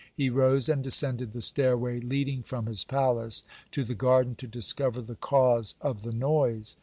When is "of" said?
5.79-6.01